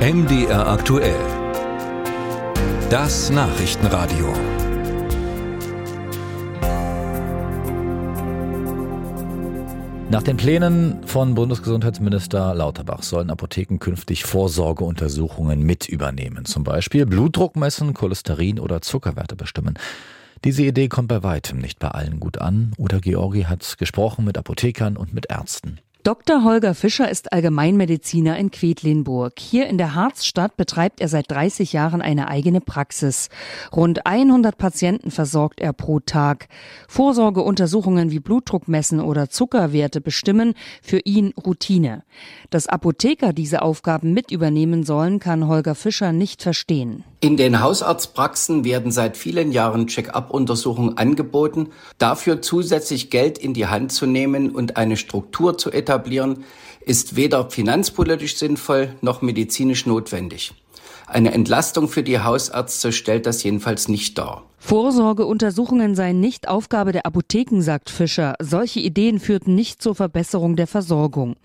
[0.00, 1.14] MDR aktuell.
[2.88, 4.32] Das Nachrichtenradio.
[10.08, 16.46] Nach den Plänen von Bundesgesundheitsminister Lauterbach sollen Apotheken künftig Vorsorgeuntersuchungen mit übernehmen.
[16.46, 19.78] Zum Beispiel Blutdruck messen, Cholesterin oder Zuckerwerte bestimmen.
[20.44, 22.72] Diese Idee kommt bei weitem nicht bei allen gut an.
[22.78, 25.78] Uda Georgi hat gesprochen mit Apothekern und mit Ärzten.
[26.02, 26.44] Dr.
[26.44, 29.34] Holger Fischer ist Allgemeinmediziner in Quedlinburg.
[29.38, 33.28] Hier in der Harzstadt betreibt er seit 30 Jahren eine eigene Praxis.
[33.70, 36.48] Rund 100 Patienten versorgt er pro Tag.
[36.88, 42.02] Vorsorgeuntersuchungen wie Blutdruck messen oder Zuckerwerte bestimmen für ihn Routine.
[42.48, 47.04] Dass Apotheker diese Aufgaben mit übernehmen sollen, kann Holger Fischer nicht verstehen.
[47.22, 51.68] In den Hausarztpraxen werden seit vielen Jahren Check-up-Untersuchungen angeboten.
[51.98, 55.89] Dafür zusätzlich Geld in die Hand zu nehmen und eine Struktur zu etablieren,
[56.80, 60.52] ist weder finanzpolitisch sinnvoll noch medizinisch notwendig.
[61.06, 64.44] Eine Entlastung für die Hausärzte stellt das jedenfalls nicht dar.
[64.62, 68.34] Vorsorgeuntersuchungen seien nicht Aufgabe der Apotheken, sagt Fischer.
[68.40, 71.36] Solche Ideen führten nicht zur Verbesserung der Versorgung.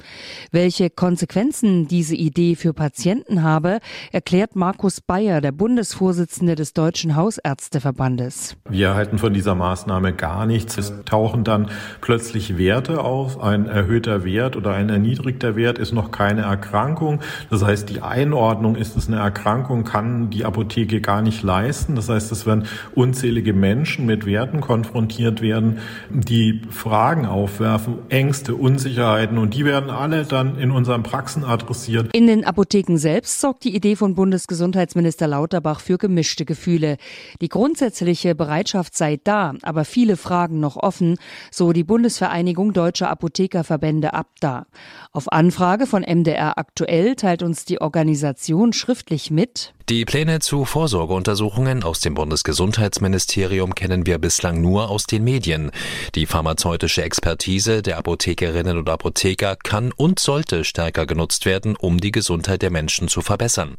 [0.51, 3.79] Welche Konsequenzen diese Idee für Patienten habe,
[4.11, 8.57] erklärt Markus Bayer, der Bundesvorsitzende des Deutschen Hausärzteverbandes.
[8.69, 10.77] Wir halten von dieser Maßnahme gar nichts.
[10.77, 11.71] Es tauchen dann
[12.01, 13.41] plötzlich Werte auf.
[13.41, 17.21] Ein erhöhter Wert oder ein erniedrigter Wert ist noch keine Erkrankung.
[17.49, 21.95] Das heißt, die Einordnung, ist es eine Erkrankung, kann die Apotheke gar nicht leisten.
[21.95, 22.65] Das heißt, es werden
[23.05, 25.77] unzählige Menschen mit Werten konfrontiert werden,
[26.09, 32.09] die Fragen aufwerfen, Ängste, Unsicherheiten und die werden alle dann in unseren Praxen adressiert.
[32.15, 36.97] In den Apotheken selbst sorgt die Idee von Bundesgesundheitsminister Lauterbach für gemischte Gefühle.
[37.41, 41.19] Die grundsätzliche Bereitschaft sei da, aber viele Fragen noch offen,
[41.51, 44.65] so die Bundesvereinigung Deutscher Apothekerverbände ABDA.
[45.11, 51.83] Auf Anfrage von MDR aktuell teilt uns die Organisation schriftlich mit, die Pläne zu Vorsorgeuntersuchungen
[51.83, 55.69] aus dem Bundesgesundheitsministerium kennen wir bislang nur aus den Medien.
[56.15, 62.11] Die pharmazeutische Expertise der Apothekerinnen und Apotheker kann und sollte stärker genutzt werden, um die
[62.11, 63.75] Gesundheit der Menschen zu verbessern.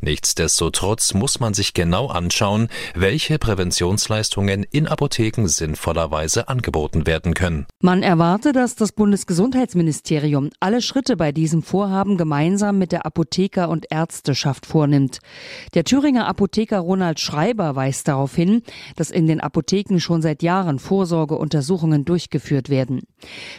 [0.00, 7.66] Nichtsdestotrotz muss man sich genau anschauen, welche Präventionsleistungen in Apotheken sinnvollerweise angeboten werden können.
[7.82, 13.84] Man erwarte, dass das Bundesgesundheitsministerium alle Schritte bei diesem Vorhaben gemeinsam mit der Apotheker- und
[13.90, 15.18] Ärzteschaft vornimmt.
[15.74, 18.62] Der Thüringer Apotheker Ronald Schreiber weist darauf hin,
[18.96, 23.02] dass in den Apotheken schon seit Jahren Vorsorgeuntersuchungen durchgeführt werden.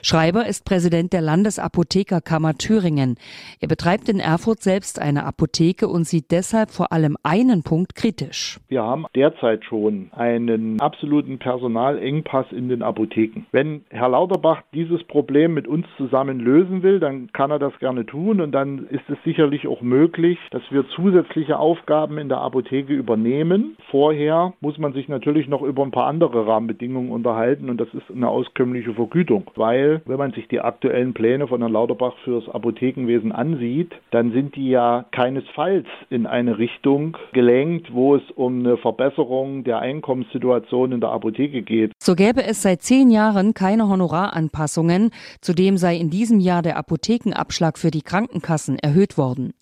[0.01, 3.15] Schreiber ist Präsident der Landesapothekerkammer Thüringen.
[3.59, 8.59] Er betreibt in Erfurt selbst eine Apotheke und sieht deshalb vor allem einen Punkt kritisch.
[8.67, 13.45] Wir haben derzeit schon einen absoluten Personalengpass in den Apotheken.
[13.51, 18.05] Wenn Herr Lauterbach dieses Problem mit uns zusammen lösen will, dann kann er das gerne
[18.05, 22.41] tun und dann ist es sicherlich auch möglich, dass wir zusätzliche Aufgaben Aufgaben in der
[22.41, 23.75] Apotheke übernehmen.
[23.89, 28.03] Vorher muss man sich natürlich noch über ein paar andere Rahmenbedingungen unterhalten und das ist
[28.15, 33.31] eine auskömmliche Vergütung, weil wenn man sich die aktuellen Pläne von Herrn Lauterbach fürs Apothekenwesen
[33.31, 39.63] ansieht, dann sind die ja keinesfalls in eine Richtung gelenkt, wo es um eine Verbesserung
[39.63, 41.93] der Einkommenssituation in der Apotheke geht.
[41.97, 45.09] So gäbe es seit zehn Jahren keine Honoraranpassungen.
[45.41, 49.53] Zudem sei in diesem Jahr der Apothekenabschlag für die Krankenkassen erhöht worden.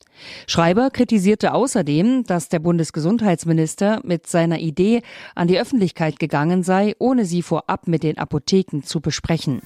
[0.48, 5.02] Schreiber kritisierte außerdem, dass der Bundesgesundheitsminister mit seiner Idee
[5.36, 9.62] an die Öffentlichkeit gegangen sei, ohne sie vorab mit den Apotheken zu besprechen.